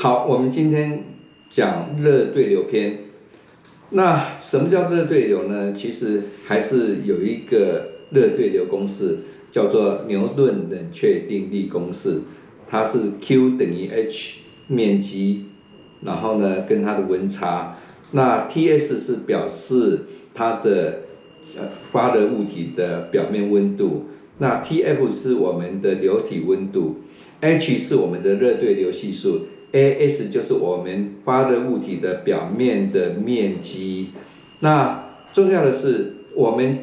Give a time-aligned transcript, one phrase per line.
[0.00, 1.02] 好，我们今天
[1.50, 3.00] 讲热对流篇。
[3.90, 5.72] 那什么叫热对流呢？
[5.72, 9.18] 其实还是有一个热对流公式，
[9.50, 12.20] 叫做牛顿冷却定律公式。
[12.68, 15.46] 它是 Q 等于 H 面积，
[16.02, 17.76] 然后呢跟它的温差。
[18.12, 20.02] 那 T_S 是表示
[20.32, 21.00] 它的
[21.56, 24.04] 呃发热物体的表面温度。
[24.38, 26.98] 那 T_F 是我们的流体温度
[27.40, 29.46] ，H 是我们的热对流系数。
[29.72, 34.08] A S 就是我们发热物体的表面的面积。
[34.60, 36.78] 那重要的是，我们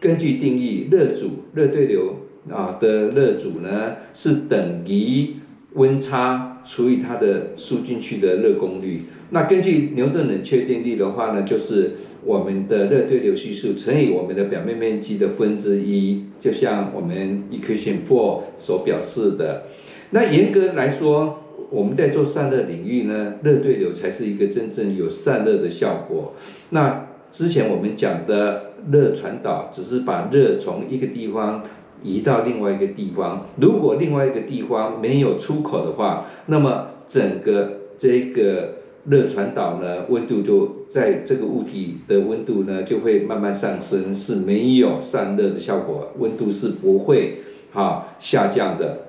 [0.00, 2.16] 根据定义，热阻热对流
[2.50, 5.34] 啊的热阻呢是等于
[5.74, 9.02] 温差除以它的输进去的热功率。
[9.30, 11.92] 那根据牛顿冷却定律的话呢，就是
[12.24, 19.64] 我们的热对流系数乘以我们的表面面积的分之一，就像我们 equation four 所表示的。
[20.10, 26.34] 那严格来说，我们在做散热领域呢，热对流才是一个真正有散热的效果。
[26.70, 31.62] 那之前我们讲的热传导，只是把热从一个地方
[32.02, 33.46] 移到另外一个地方。
[33.60, 47.36] 如果另外一个地方没有出口的话，那么整个这个热传导呢，温度就在这个物体的温度呢就会慢慢上升，是没有散热的效果，温度是不会
[47.72, 49.06] 哈下降的。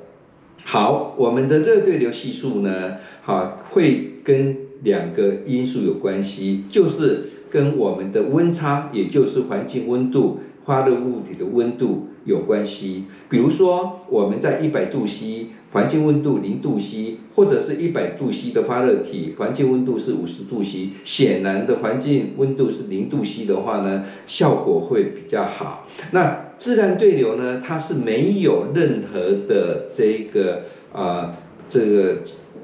[0.63, 13.05] 好，我们的热对流系数呢，好会跟两个因素有关系，就是跟我们的温差，也就是环境温度、发热物体的温度有关系。
[13.29, 15.47] 比如说，我们在一百度 C。
[15.73, 25.87] 环境温度零度 C，或者是一百度 C 的发热体，环境温度是五十度 C，显然的环境温度是零度 C 的话呢，效果会比较好。
[26.11, 31.37] 那自然对流呢，它是没有任何的这个啊，
[31.69, 32.17] 这个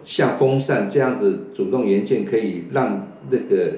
[0.04, 3.72] 像风扇这样子主动元件可以让那个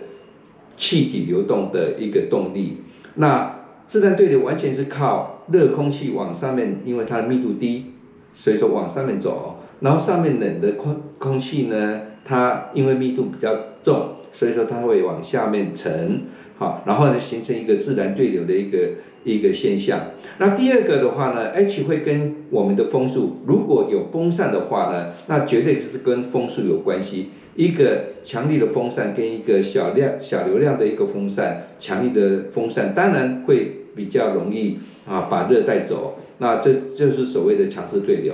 [0.79, 2.77] 气体流动的一个动力。
[3.13, 7.85] 那自然对流完全是靠热空气往上面，因为它的密度低。
[8.31, 13.53] 所以说往上面走，然后上面冷的空空气呢，它因为密度比较
[13.83, 16.21] 重，所以说它会往下面沉，
[16.59, 18.77] 好，然后呢形成一个自然对流的一个
[19.23, 20.11] 一个现象。
[20.37, 27.31] 那第二个的话呢，H 会跟我们的风速，如果有风扇的话呢，那绝对就是跟风速有关系。
[27.59, 36.19] 一个强力的风扇跟一个小量小流量的一个风扇，强力的风扇当然会比较容易啊把热带走。
[36.37, 38.33] 那这就是所谓的强制对流，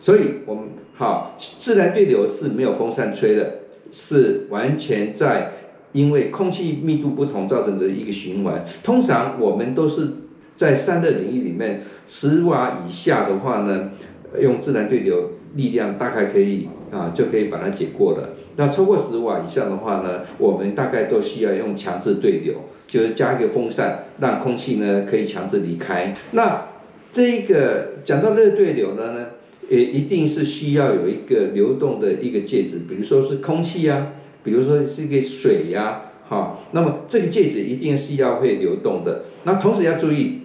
[0.00, 0.64] 所以我们
[0.94, 3.58] 好自然对流是没有风扇吹的，
[3.92, 5.52] 是完全在
[5.92, 8.66] 因为空气密度不同造成的一个循环。
[8.82, 10.08] 通常我们都是
[10.56, 13.92] 在散热领域里面，十瓦以下的话呢，
[14.40, 18.30] 用自然对流力量大概可以啊就可以把它解过了。
[18.56, 22.54] 那超过十瓦以上的话呢，我们大概都需要用强制对流，
[22.86, 26.14] 就是加一个风扇，让空气呢可以强制离开。
[26.32, 26.66] 那
[27.12, 29.26] 这一个讲到热对流的呢，
[29.70, 34.08] 也一定是需要有一个流动的一个介质，比如说是空气呀，
[34.42, 39.22] 比如说是一个水呀，哈，那么这个介质一定是要会流动的。
[39.44, 40.40] 那同时要注意，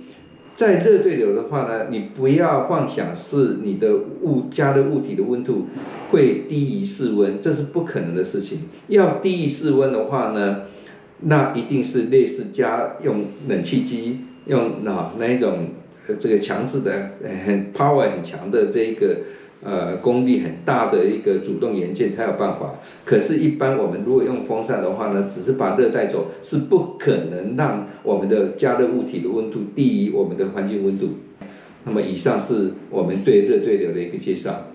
[0.55, 5.67] 在热对流的话呢，你不要幻想是你的物加热物体的温度
[6.11, 8.69] 会低于室温，这是不可能的事情。
[8.87, 10.63] 要低于室温的话呢，
[11.21, 15.67] 那一定是类似家用冷气机用那那一种。
[16.19, 17.11] 这个强制的
[17.45, 19.19] 很 power 很强的这一个
[19.63, 22.75] 呃功率很大的一个主动元件才有办法。
[23.05, 31.09] 可是，一般我们如果用风扇的话呢，只是把热带走，是不可能让我们的加热物体的温度低于我们的环境温度。
[31.85, 34.67] 那么，以上是我们对热对流的一个介绍。